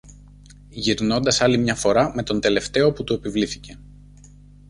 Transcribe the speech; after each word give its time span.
γυρνώντας 0.69 1.41
άλλη 1.41 1.57
μια 1.57 1.75
φορά 1.75 2.15
με 2.15 2.23
τον 2.23 2.39
τελευταίο 2.41 2.91
που 2.91 3.03
του 3.03 3.13
επιβλήθηκε 3.13 3.79